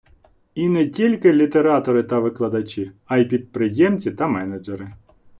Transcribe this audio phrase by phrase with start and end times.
[0.55, 4.93] І не тільки літератори та викладачі, а й підприємці та менеджери.